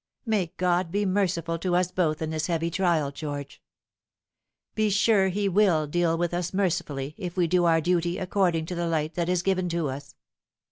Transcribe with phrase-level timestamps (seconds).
[0.25, 3.61] May God be merciful to us both in this heavy trial, George!
[4.73, 8.73] Be sure He will deal with us mercifully if we do our duty according to
[8.73, 10.15] the light that is given to us.